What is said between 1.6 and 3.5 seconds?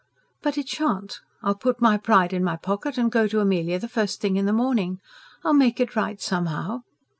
my pride in my pocket and go to